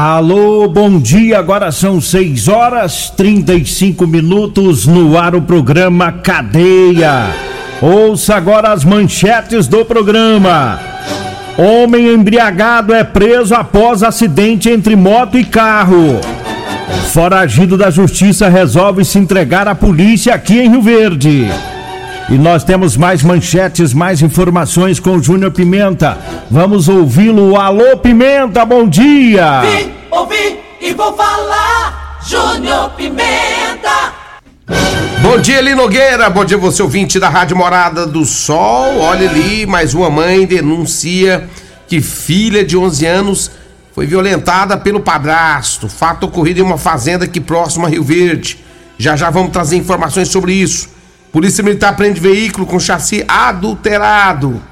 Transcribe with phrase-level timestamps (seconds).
[0.00, 1.40] Alô, bom dia.
[1.40, 7.26] Agora são 6 horas 35 minutos no ar o programa Cadeia.
[7.82, 10.78] Ouça agora as manchetes do programa.
[11.58, 16.20] Homem embriagado é preso após acidente entre moto e carro.
[17.12, 21.48] Foragido da justiça resolve se entregar à polícia aqui em Rio Verde.
[22.30, 26.18] E nós temos mais manchetes, mais informações com o Júnior Pimenta.
[26.50, 27.56] Vamos ouvi-lo.
[27.56, 29.62] Alô, Pimenta, bom dia!
[29.62, 34.12] Vim, ouvi e vou falar, Júnior Pimenta!
[35.22, 36.28] Bom dia, Eli Nogueira.
[36.28, 38.98] Bom dia, você ouvinte da Rádio Morada do Sol.
[38.98, 41.48] Olha ali, mais uma mãe denuncia
[41.86, 43.50] que filha de 11 anos
[43.94, 45.88] foi violentada pelo padrasto.
[45.88, 48.58] Fato ocorrido em uma fazenda aqui próximo a Rio Verde.
[48.98, 50.97] Já já vamos trazer informações sobre isso.
[51.32, 54.62] Polícia Militar prende veículo com chassi adulterado.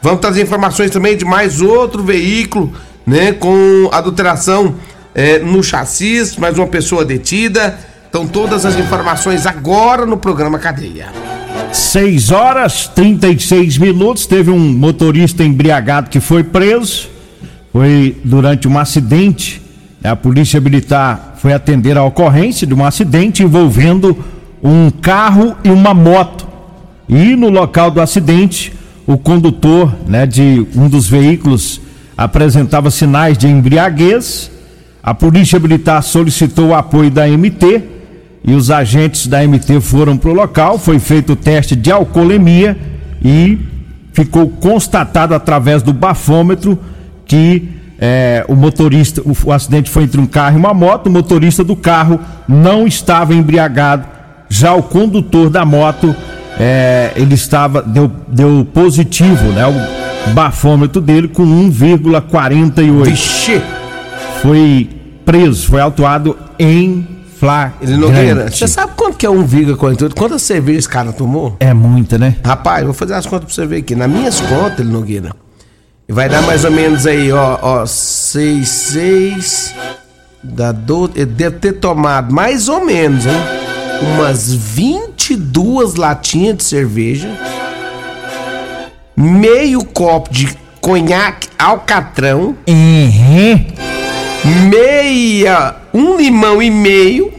[0.00, 2.72] Vamos trazer informações também de mais outro veículo,
[3.06, 4.74] né, com adulteração
[5.14, 7.78] é, no chassi, mais uma pessoa detida.
[8.08, 11.08] Então todas as informações agora no programa Cadeia.
[11.72, 14.26] 6 horas 36 minutos.
[14.26, 17.08] Teve um motorista embriagado que foi preso.
[17.72, 19.62] Foi durante um acidente.
[20.04, 24.22] A polícia militar foi atender a ocorrência de um acidente envolvendo
[24.62, 26.46] um carro e uma moto.
[27.08, 28.72] E no local do acidente,
[29.06, 31.80] o condutor né, de um dos veículos
[32.16, 34.50] apresentava sinais de embriaguez.
[35.02, 37.82] A polícia militar solicitou o apoio da MT
[38.44, 40.78] e os agentes da MT foram para o local.
[40.78, 42.78] Foi feito o teste de alcoolemia
[43.22, 43.58] e
[44.12, 46.78] ficou constatado através do bafômetro
[47.26, 47.68] que
[47.98, 51.06] é, o motorista, o, o acidente foi entre um carro e uma moto.
[51.06, 54.06] O motorista do carro não estava embriagado
[54.52, 56.14] já o condutor da moto,
[56.60, 59.66] é, ele estava, deu, deu positivo, né?
[59.66, 63.04] O bafômetro dele com 1,48.
[63.04, 63.62] Vixe!
[64.42, 64.90] Foi
[65.24, 67.06] preso, foi autuado em
[67.80, 70.14] Ele Nogueira, você sabe quanto que é 1,48?
[70.14, 71.56] Quantas cervejas esse cara tomou?
[71.58, 72.36] É muita, né?
[72.44, 73.94] Rapaz, vou fazer as contas pra você ver aqui.
[73.94, 75.34] Nas minhas contas, ele Nogueira,
[76.06, 79.74] vai dar mais ou menos aí, ó, ó, 6, 6,
[80.42, 83.61] dá 12, ele deve ter tomado mais ou menos, hein?
[84.02, 87.30] Umas 22 latinhas de cerveja,
[89.16, 93.66] meio copo de conhaque alcatrão, uhum.
[94.68, 97.32] meia, um limão e meio.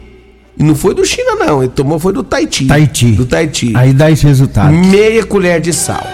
[0.57, 1.63] E não foi do China, não.
[1.63, 2.67] Ele tomou foi do Tahiti.
[2.67, 3.11] Tahiti.
[3.11, 3.73] Do Tahiti.
[3.75, 4.71] Aí dá esse resultado.
[4.71, 6.05] Meia colher de sal.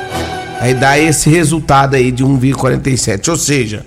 [0.59, 3.29] Aí dá esse resultado aí de 1,47.
[3.29, 3.85] Ou seja,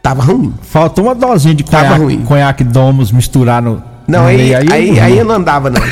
[0.00, 0.54] tava ruim.
[0.62, 2.22] Faltou uma dosinha de conhaque, tava ruim.
[2.22, 5.82] conhaque Domus misturar no, não, aí, aí, aí, aí, eu não andava, não.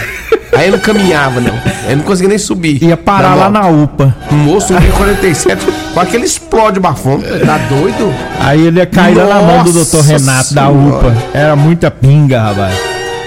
[0.57, 1.55] Aí eu não caminhava, não.
[1.89, 2.83] Eu não conseguia nem subir.
[2.83, 4.15] Ia parar lá na UPA.
[4.31, 7.47] Moço, 47 com aquele explode bafômetro.
[7.47, 8.13] Tá doido?
[8.39, 11.17] Aí ele ia cair lá na mão do doutor Renato da UPA.
[11.33, 12.75] Era muita pinga, rapaz.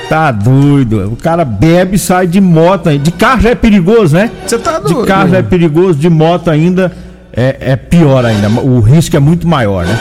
[0.10, 1.12] Tá doido.
[1.12, 2.96] O cara bebe e sai de moto.
[3.00, 4.30] De carro já é perigoso, né?
[4.46, 5.02] Você tá doido?
[5.02, 6.92] De carro já é perigoso, de moto ainda
[7.36, 8.48] é, é pior ainda.
[8.62, 9.98] O risco é muito maior, né?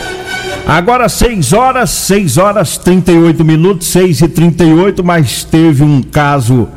[0.66, 6.68] Agora 6 horas, 6 horas 38 minutos, 6 e 38, mas teve um caso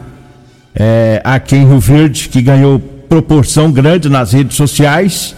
[0.73, 5.35] é, aqui em Rio Verde que ganhou proporção grande nas redes sociais,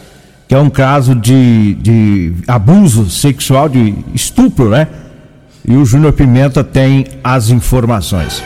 [0.48, 4.88] que é um caso de, de abuso sexual, de estupro, né?
[5.68, 8.42] E o Júnior Pimenta tem as informações.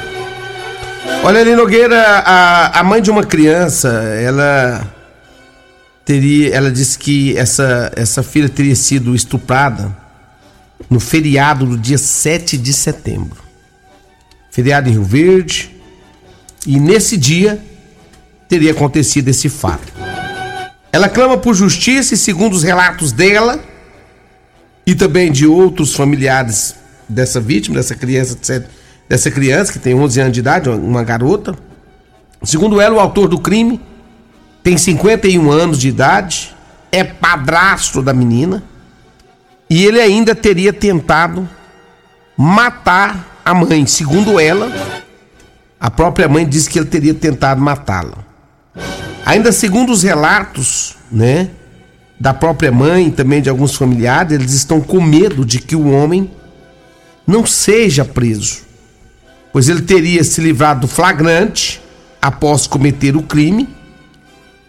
[1.23, 4.81] Olha ali, Nogueira, a, a mãe de uma criança, ela
[6.03, 10.00] teria, ela disse que essa, essa filha teria sido estuprada
[10.89, 13.41] no feriado do dia 7 de setembro.
[14.49, 15.75] Feriado em Rio Verde.
[16.65, 17.61] E nesse dia
[18.47, 19.93] teria acontecido esse fato.
[20.91, 23.63] Ela clama por justiça e, segundo os relatos dela
[24.85, 26.75] e também de outros familiares
[27.07, 28.37] dessa vítima, dessa criança,
[29.07, 31.57] dessa criança que tem 11 anos de idade, uma garota,
[32.43, 33.79] segundo ela, o autor do crime
[34.63, 36.55] tem 51 anos de idade,
[36.91, 38.63] é padrasto da menina
[39.71, 41.47] e ele ainda teria tentado
[42.35, 43.85] matar a mãe.
[43.85, 44.69] Segundo ela,
[45.79, 48.17] a própria mãe disse que ele teria tentado matá-la.
[49.25, 51.51] Ainda segundo os relatos, né,
[52.19, 55.89] da própria mãe e também de alguns familiares, eles estão com medo de que o
[55.89, 56.29] homem
[57.25, 58.63] não seja preso.
[59.53, 61.81] pois ele teria se livrado do flagrante
[62.21, 63.69] após cometer o crime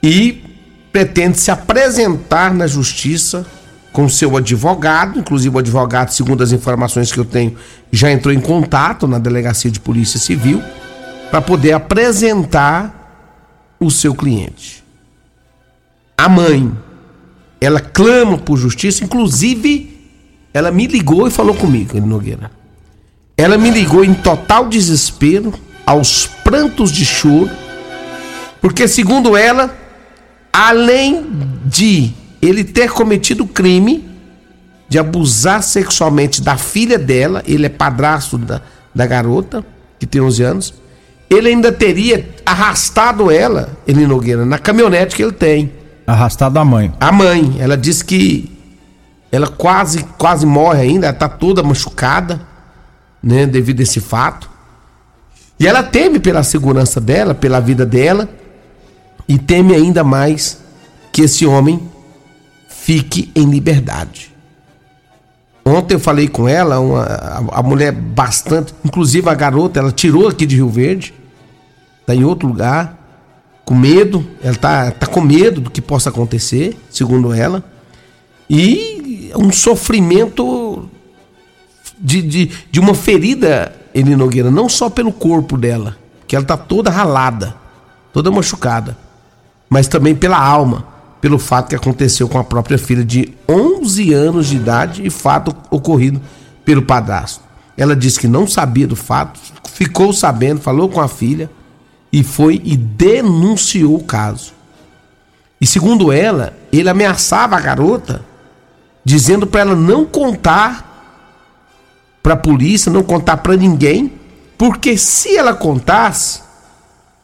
[0.00, 0.44] e
[0.92, 3.44] pretende se apresentar na justiça
[3.92, 7.56] com seu advogado, inclusive o advogado, segundo as informações que eu tenho,
[7.90, 10.62] já entrou em contato na delegacia de polícia civil
[11.30, 14.82] para poder apresentar o seu cliente.
[16.16, 16.72] A mãe,
[17.60, 19.90] ela clama por justiça, inclusive
[20.54, 22.50] ela me ligou e falou comigo, Nogueira.
[23.36, 25.52] Ela me ligou em total desespero,
[25.84, 27.50] aos prantos de choro,
[28.60, 29.74] porque segundo ela,
[30.52, 31.26] além
[31.64, 32.12] de
[32.42, 34.04] ele ter cometido crime
[34.88, 38.60] de abusar sexualmente da filha dela, ele é padrasto da,
[38.92, 39.64] da garota,
[39.98, 40.74] que tem 11 anos,
[41.30, 45.72] ele ainda teria arrastado ela, ele Nogueira, na caminhonete que ele tem.
[46.06, 46.92] Arrastado a mãe.
[47.00, 48.50] A mãe, ela disse que
[49.30, 52.42] ela quase, quase morre ainda, ela tá toda machucada,
[53.22, 54.50] né, devido a esse fato.
[55.58, 58.28] E ela teme pela segurança dela, pela vida dela,
[59.28, 60.58] e teme ainda mais
[61.12, 61.91] que esse homem
[62.82, 64.32] fique em liberdade.
[65.64, 67.04] Ontem eu falei com ela, uma,
[67.52, 71.14] a, mulher bastante, inclusive a garota, ela tirou aqui de Rio Verde,
[72.04, 72.98] tá em outro lugar,
[73.64, 77.64] com medo, ela tá, tá com medo do que possa acontecer, segundo ela,
[78.50, 80.88] e um sofrimento
[81.96, 85.96] de, de, de uma ferida, Eli Nogueira, não só pelo corpo dela,
[86.26, 87.54] que ela tá toda ralada,
[88.12, 88.98] toda machucada,
[89.70, 90.91] mas também pela alma
[91.22, 95.54] pelo fato que aconteceu com a própria filha de 11 anos de idade e fato
[95.70, 96.20] ocorrido
[96.64, 97.44] pelo padrasto.
[97.76, 99.38] Ela disse que não sabia do fato,
[99.70, 101.48] ficou sabendo, falou com a filha
[102.12, 104.52] e foi e denunciou o caso.
[105.60, 108.24] E segundo ela, ele ameaçava a garota,
[109.04, 110.90] dizendo para ela não contar
[112.20, 114.12] para a polícia, não contar para ninguém,
[114.58, 116.40] porque se ela contasse,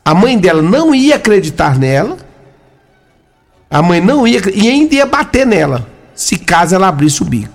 [0.05, 2.28] a mãe dela não ia acreditar nela
[3.71, 7.53] a mãe não ia e ainda ia bater nela se caso ela abrisse o bico.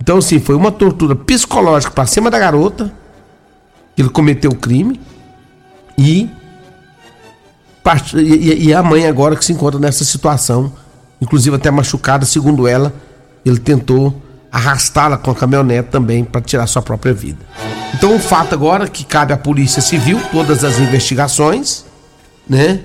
[0.00, 2.92] Então, assim, foi uma tortura psicológica para cima da garota,
[3.94, 5.00] que ele cometeu o crime,
[5.96, 6.28] e,
[8.14, 10.72] e, a mãe agora que se encontra nessa situação,
[11.20, 12.92] inclusive até machucada, segundo ela,
[13.44, 14.14] ele tentou
[14.50, 17.38] arrastá-la com a caminhonete também para tirar sua própria vida.
[17.94, 21.84] Então, o fato agora que cabe à Polícia Civil todas as investigações,
[22.48, 22.80] né?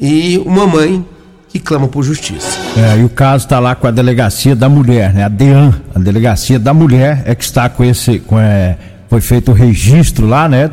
[0.00, 1.04] E uma mãe
[1.48, 2.58] que clama por justiça.
[2.76, 5.24] É, e o caso está lá com a delegacia da mulher, né?
[5.24, 9.50] A DEAN, a delegacia da mulher é que está com esse, com, é, foi feito
[9.50, 10.70] o registro lá, né?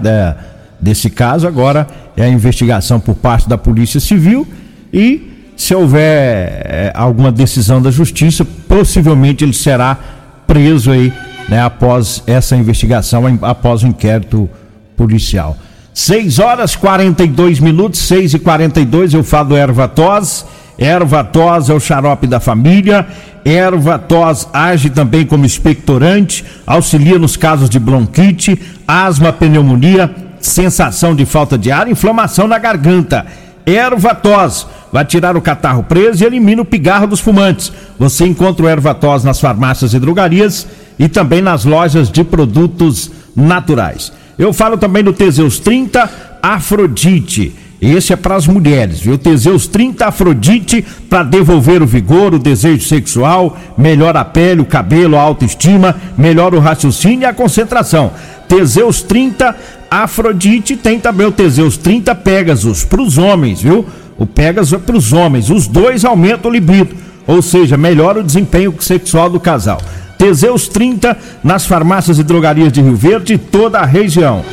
[0.80, 4.48] Desse caso agora é a investigação por parte da Polícia Civil
[4.94, 9.98] e se houver é, alguma decisão da Justiça, possivelmente ele será
[10.46, 11.12] preso aí,
[11.50, 11.60] né?
[11.60, 14.48] Após essa investigação, após o inquérito
[14.96, 15.58] policial.
[15.98, 20.46] 6 horas 42 minutos, 6 e 42 eu falo erva tos.
[20.78, 23.08] Erva tos é o xarope da família.
[23.44, 31.26] Erva tos age também como expectorante, auxilia nos casos de bronquite, asma, pneumonia, sensação de
[31.26, 33.26] falta de ar, inflamação na garganta.
[33.66, 37.74] Erva tos vai tirar o catarro preso e elimina o pigarro dos fumantes.
[37.98, 40.68] Você encontra o erva tos nas farmácias e drogarias
[41.00, 44.12] e também nas lojas de produtos naturais.
[44.38, 47.54] Eu falo também do Teseus 30 Afrodite.
[47.82, 49.18] Esse é para as mulheres, viu?
[49.18, 55.16] Teseus 30 Afrodite para devolver o vigor, o desejo sexual, melhora a pele, o cabelo,
[55.16, 58.12] a autoestima, melhora o raciocínio e a concentração.
[58.48, 59.56] Teseus 30
[59.90, 63.86] Afrodite tem também o Teseus 30 Pegasus para os homens, viu?
[64.18, 66.96] O Pegasus é para os homens, os dois aumentam o libido,
[67.28, 69.80] ou seja, melhora o desempenho sexual do casal.
[70.18, 74.44] Teseus 30 nas farmácias e drogarias de Rio Verde e toda a região.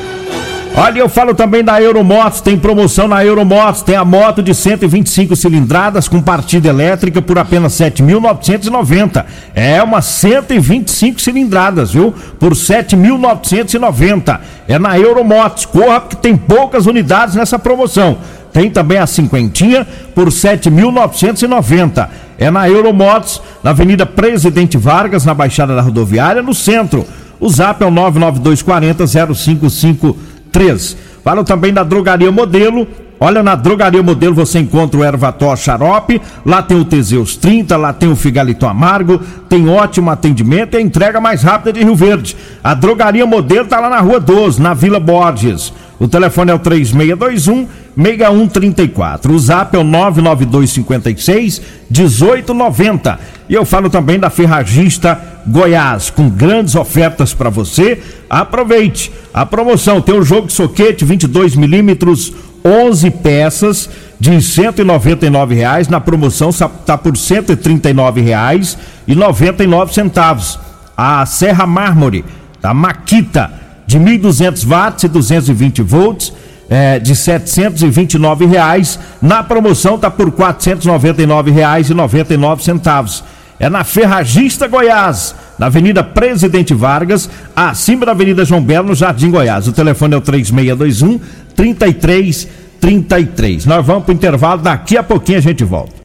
[0.77, 5.37] Olha, eu falo também da Euromotos, tem promoção na Euromotos, tem a moto de 125
[5.37, 9.25] cilindradas com partida elétrica por apenas 7.990.
[9.55, 12.13] É uma 125 cilindradas, viu?
[12.41, 14.41] Por 7.990.
[14.67, 15.65] É na Euromotos.
[15.65, 18.19] Corra porque tem poucas unidades nessa promoção.
[18.53, 22.09] Tem também a cinquentinha por 7.990.
[22.39, 27.07] É na Euromotos, na Avenida Presidente Vargas, na Baixada da Rodoviária, no centro.
[27.41, 30.97] O zap é o 99240 0553.
[31.23, 32.87] Fala também da Drogaria Modelo.
[33.21, 37.93] Olha, na Drogaria Modelo você encontra o Ervató Xarope, lá tem o Teseus 30, lá
[37.93, 42.37] tem o Figalito Amargo, tem ótimo atendimento e a entrega mais rápida de Rio Verde.
[42.63, 45.73] A Drogaria Modelo tá lá na Rua 12, na Vila Borges.
[45.99, 49.33] O telefone é o 3621 6134.
[49.33, 53.19] O zap é o 99256 1890.
[53.49, 58.01] E eu falo também da Ferragista Goiás, com grandes ofertas para você.
[58.29, 60.01] Aproveite a promoção.
[60.01, 62.33] Tem o jogo de soquete 22 milímetros,
[62.65, 65.89] 11 peças de 199 reais.
[65.89, 70.59] Na promoção está por 139 reais e 99 centavos.
[70.97, 72.25] A Serra Mármore,
[72.61, 73.53] da Maquita,
[73.87, 76.33] de 1.200 watts e 220 volts
[76.69, 78.99] é, de 729 reais.
[79.21, 83.25] Na promoção está por 499 reais e 99 centavos.
[83.59, 89.31] É na Ferragista Goiás, na Avenida Presidente Vargas, acima da Avenida João Belo, no Jardim
[89.31, 89.69] Goiás.
[89.69, 91.21] O telefone é o 3621
[91.55, 93.65] 3333.
[93.65, 96.05] Nós vamos para o intervalo, daqui a pouquinho a gente volta.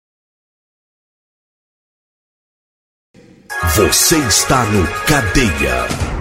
[3.75, 6.18] Você está no Cadeia.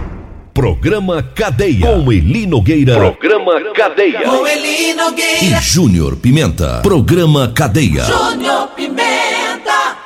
[0.59, 1.87] Programa Cadeia.
[1.87, 2.97] Com Eli Nogueira.
[2.97, 4.23] Programa Cadeia.
[4.23, 5.45] Com Eli Nogueira.
[5.45, 6.81] E Júnior Pimenta.
[6.83, 8.03] Programa Cadeia.
[8.03, 9.97] Júnior Pimenta.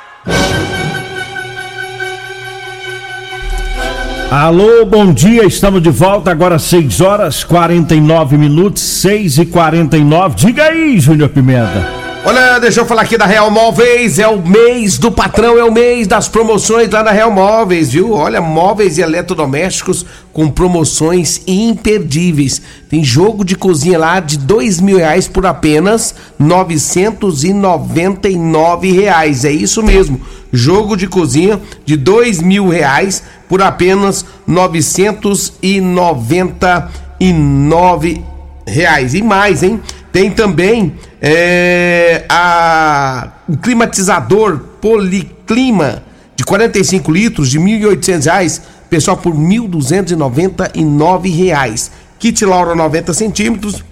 [4.29, 10.65] Alô, bom dia, estamos de volta agora 6 horas 49 minutos, 6 e 49 Diga
[10.65, 12.02] aí, Júnior Pimenta.
[12.25, 15.73] Olha, deixa eu falar aqui da Real Móveis, é o mês do patrão, é o
[15.73, 18.13] mês das promoções lá na Real Móveis, viu?
[18.13, 22.61] Olha, móveis e eletrodomésticos com promoções imperdíveis.
[22.89, 28.37] Tem jogo de cozinha lá de dois mil reais por apenas novecentos e noventa e
[28.37, 30.21] nove reais, é isso mesmo.
[30.49, 36.89] Jogo de cozinha de dois mil reais por apenas novecentos e noventa
[37.19, 38.23] e nove
[38.65, 39.13] reais.
[39.13, 39.81] E mais, hein?
[40.13, 46.03] Tem também é, a, o climatizador Policlima
[46.35, 51.89] de 45 litros de 1.800 reais, pessoal por 1.299 reais.
[52.19, 53.83] Kit Laura 90 centímetros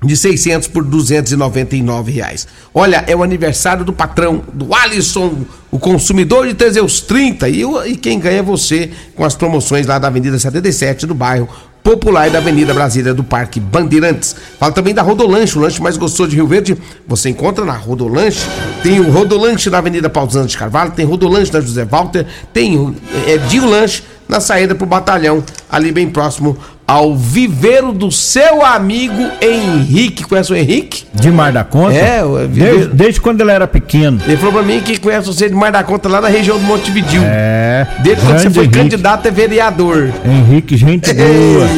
[0.00, 2.46] de 600 por 299 reais.
[2.72, 5.38] Olha, é o aniversário do patrão, do Alisson,
[5.72, 9.98] o consumidor de Teseus 30 e, e quem ganha é você com as promoções lá
[9.98, 11.48] da Avenida 77 do bairro
[11.88, 14.36] Popular da Avenida Brasília do Parque Bandeirantes.
[14.60, 16.76] Fala também da Rodolanche, o lanche mais gostoso de Rio Verde.
[17.06, 18.46] Você encontra na Rodolanche.
[18.82, 22.94] Tem o Rodolanche na Avenida Pausante de Carvalho, tem Rodolanche na José Walter, tem
[23.26, 29.26] é, Dio Lanche na saída pro batalhão, ali bem próximo ao viveiro do seu amigo
[29.40, 30.24] Henrique.
[30.24, 31.04] Conhece o Henrique?
[31.14, 31.94] De Mar da Conta?
[31.94, 34.20] É, o desde, desde, quando ele era pequeno.
[34.26, 36.64] Ele falou pra mim que conhece você de Mar da Conta lá na região do
[36.64, 37.22] Montevidil.
[37.24, 37.67] É.
[38.00, 38.78] Desde quando você foi Henrique.
[38.78, 40.12] candidato a vereador.
[40.24, 41.68] Henrique, gente boa.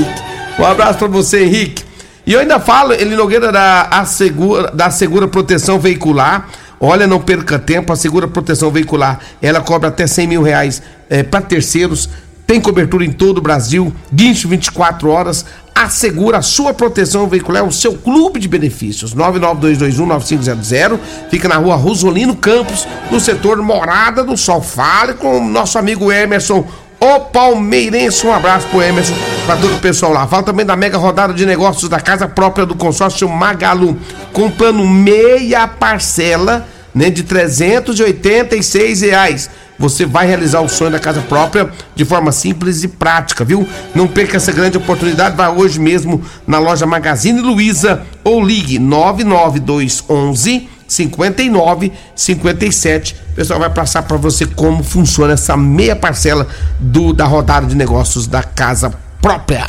[0.58, 1.84] Um abraço pra você, Henrique.
[2.26, 6.48] E eu ainda falo, ele Nogueira da, segura, da Segura Proteção Veicular.
[6.78, 11.22] Olha, não perca tempo, a Segura Proteção Veicular, ela cobra até 100 mil reais é,
[11.22, 12.08] para terceiros
[12.50, 15.46] tem cobertura em todo o Brasil, guincho 24 horas,
[15.84, 19.14] assegura a sua proteção veicular, o seu clube de benefícios.
[19.14, 20.98] 992219500,
[21.30, 24.60] fica na rua Rosolino Campos, no setor Morada do Sol.
[24.62, 26.66] Fale com o nosso amigo Emerson,
[27.00, 28.26] o palmeirense.
[28.26, 29.14] Um abraço pro Emerson,
[29.46, 30.26] para todo o pessoal lá.
[30.26, 33.96] Fala também da mega rodada de negócios da casa própria do consórcio Magalu,
[34.32, 39.48] com plano meia parcela, né, de 386 reais
[39.80, 43.66] você vai realizar o sonho da casa própria de forma simples e prática, viu?
[43.94, 50.68] Não perca essa grande oportunidade, vá hoje mesmo na loja Magazine Luiza ou ligue 99211
[50.86, 53.16] 59 57.
[53.32, 56.46] O pessoal vai passar para você como funciona essa meia parcela
[56.78, 59.66] do da rodada de negócios da casa própria.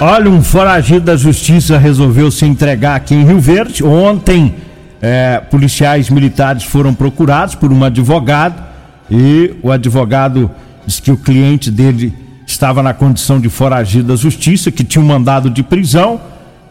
[0.00, 3.84] Olha, um foragido da justiça resolveu se entregar aqui em Rio Verde.
[3.84, 4.54] Ontem,
[5.02, 8.71] é, policiais militares foram procurados por um advogado
[9.14, 10.50] e o advogado
[10.86, 12.14] disse que o cliente dele
[12.46, 16.18] estava na condição de foragido da justiça, que tinha um mandado de prisão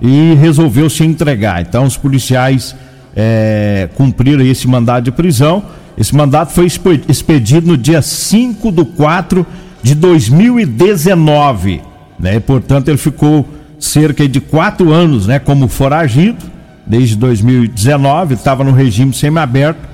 [0.02, 1.62] e resolveu se entregar.
[1.62, 2.76] Então os policiais
[3.16, 5.64] é, cumpriram esse mandado de prisão.
[5.96, 6.66] Esse mandato foi
[7.08, 9.46] expedido no dia 5 de 4
[9.84, 11.82] de 2019.
[12.20, 12.38] Né?
[12.38, 16.44] E, portanto, ele ficou cerca de quatro anos né, como foragido,
[16.88, 19.88] desde 2019, estava no regime semiaberto,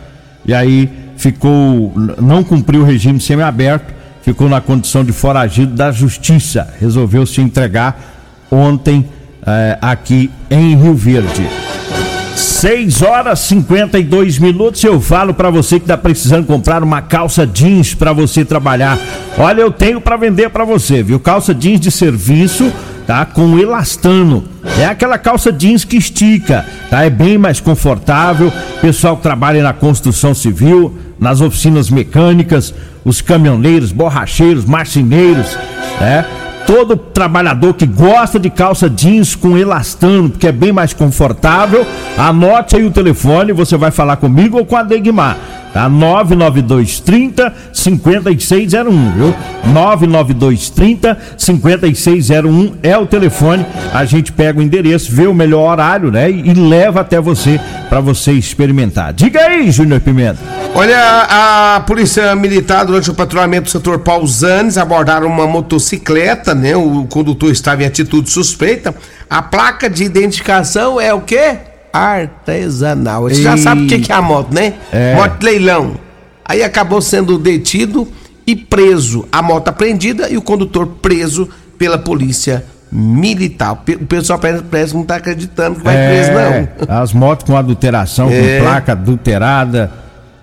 [0.46, 6.74] e aí ficou, não cumpriu o regime semiaberto, ficou na condição de foragido da justiça.
[6.80, 8.00] Resolveu se entregar
[8.50, 9.06] ontem
[9.46, 11.48] eh, aqui em Rio Verde.
[12.36, 14.84] 6 horas 52 minutos.
[14.84, 18.98] Eu falo para você que está precisando comprar uma calça jeans para você trabalhar.
[19.38, 21.20] Olha, eu tenho para vender para você, viu?
[21.20, 22.72] Calça jeans de serviço
[23.08, 23.26] tá?
[23.26, 24.44] Com elastano.
[24.78, 27.04] É aquela calça jeans que estica, tá?
[27.04, 28.52] É bem mais confortável.
[28.82, 32.74] Pessoal que trabalha na construção civil, nas oficinas mecânicas,
[33.06, 35.58] os caminhoneiros, borracheiros, marceneiros,
[36.00, 36.26] né?
[36.68, 42.76] Todo trabalhador que gosta de calça jeans com elastano, porque é bem mais confortável, anote
[42.76, 45.38] aí o telefone, você vai falar comigo ou com a Degmar
[45.78, 45.88] Tá?
[45.90, 49.36] 99230 5601, viu?
[49.66, 53.64] 99230 5601 é o telefone.
[53.94, 56.32] A gente pega o endereço, vê o melhor horário, né?
[56.32, 57.60] E, leva até você
[57.90, 59.14] para você experimentar.
[59.14, 60.40] Diga aí, Júnior Pimenta.
[60.74, 60.98] Olha,
[61.30, 66.76] a Polícia Militar, durante o patrulhamento do setor Pausanes, abordaram uma motocicleta, né?
[66.76, 68.94] O condutor estava em atitude suspeita.
[69.30, 71.58] A placa de identificação é o quê?
[71.94, 73.24] Artesanal.
[73.24, 74.74] Você já sabe o que é a moto, né?
[74.92, 75.16] É.
[75.16, 75.96] Moto leilão.
[76.46, 78.08] Aí acabou sendo detido
[78.46, 79.28] e preso.
[79.32, 83.74] A moto apreendida e o condutor preso pela polícia militar.
[83.74, 87.02] O pessoal parece, que não está acreditando que vai preso, não.
[87.02, 88.60] As motos com adulteração, É.
[88.60, 89.92] com placa adulterada,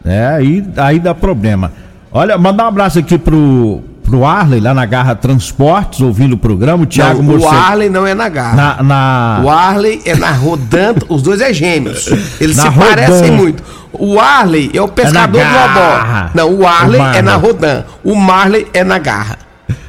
[0.05, 0.29] né?
[0.35, 1.73] Aí, aí dá problema.
[2.13, 6.83] Olha, mandar um abraço aqui pro, pro Arley, lá na Garra Transportes, ouvindo o programa,
[6.85, 7.55] o Thiago Não, o Morcego.
[7.55, 8.55] Arley não é na garra.
[8.57, 12.07] Na, na- O Arley é na Rodando, os dois é gêmeos.
[12.41, 13.33] Eles Na se parecem Rodan.
[13.37, 13.63] muito.
[13.93, 16.31] O Arley é o pescador É do Obó.
[16.35, 17.85] Não, o Arley O é na Rodan.
[18.03, 19.39] O Marley é na garra.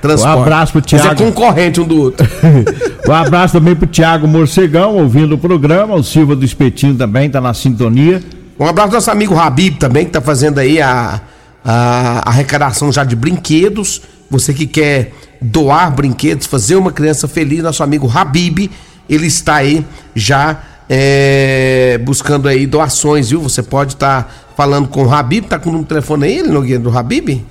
[0.02, 0.38] Transporte.
[0.38, 1.24] Um abraço pro Mas é Thiago.
[1.24, 2.28] concorrente um do outro.
[3.08, 5.96] um abraço também pro Thiago Morcegão, ouvindo o programa.
[5.96, 8.22] O Silva do Espetinho também tá na sintonia.
[8.60, 11.20] Um abraço ao nosso amigo Habib também, que tá fazendo aí a,
[11.66, 14.02] a arrecadação já de brinquedos.
[14.30, 18.70] Você que quer doar brinquedos, fazer uma criança feliz, nosso amigo Habib,
[19.10, 23.42] ele está aí já é, buscando aí doações, viu?
[23.42, 26.82] Você pode estar falando com o Habib, tá com o número de telefone aí, Nogueira,
[26.82, 27.44] do Habib?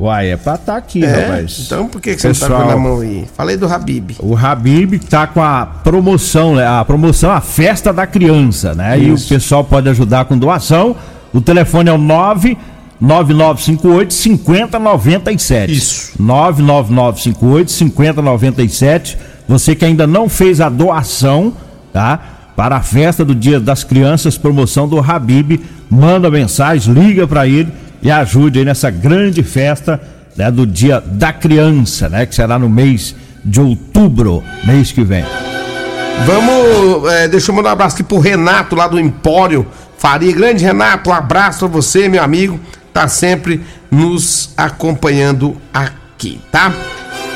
[0.00, 1.62] Uai, é pra estar aqui, É, rapaz.
[1.64, 3.24] então por que, que você não tá Pessoal, com na mão aí?
[3.36, 4.16] Falei do Habib.
[4.18, 6.66] O Habib tá com a promoção, né?
[6.66, 8.98] A promoção, a festa da criança, né?
[8.98, 9.28] E o Isso.
[9.28, 10.96] pessoal pode ajudar com doação.
[11.32, 11.98] O telefone é o
[13.02, 15.72] 99958 5097.
[15.72, 16.12] Isso.
[16.20, 19.18] 99958 5097.
[19.48, 21.52] Você que ainda não fez a doação,
[21.92, 22.20] tá?
[22.54, 25.60] Para a festa do Dia das Crianças, promoção do Habib,
[25.90, 30.00] manda mensagem, liga para ele e ajude aí nessa grande festa
[30.36, 32.24] né, do Dia da Criança, né?
[32.24, 35.24] Que será no mês de outubro, mês que vem.
[36.24, 39.66] Vamos, é, deixa eu mandar um abraço aqui pro Renato lá do Empório
[40.02, 40.32] Faria.
[40.32, 42.58] Grande Renato, um abraço pra você, meu amigo.
[42.92, 46.72] Tá sempre nos acompanhando aqui, tá?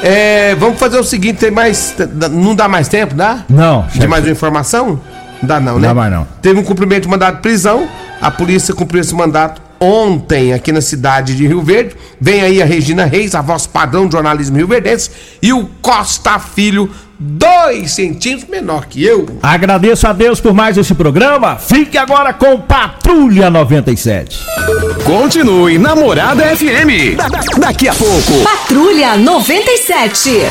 [0.02, 1.94] É, vamos fazer o seguinte, tem mais.
[2.32, 3.44] Não dá mais tempo, dá?
[3.48, 5.00] Não, De mais uma informação?
[5.40, 5.86] Não dá não, né?
[5.86, 6.26] Dá mais não.
[6.42, 7.88] Teve um cumprimento de mandado de prisão.
[8.20, 11.94] A polícia cumpriu esse mandato ontem aqui na cidade de Rio Verde.
[12.20, 15.10] Vem aí a Regina Reis, a voz padrão do jornalismo rio-verdense.
[15.40, 19.26] E o Costa Filho, dois centímetros menor que eu.
[19.42, 21.56] Agradeço a Deus por mais esse programa.
[21.56, 24.40] Fique agora com Patrulha 97.
[25.04, 27.16] Continue Namorada FM.
[27.16, 28.32] Da- da- daqui a pouco.
[28.44, 30.42] Patrulha 97.